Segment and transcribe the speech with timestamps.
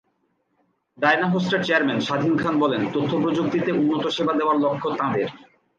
[0.97, 5.29] ডায়নাহোস্টের chairman Swadhin Khan বলেন, তথ্যপ্রযুক্তিতে উন্নত সেবা দেওয়ার লক্ষ্য তাঁদের।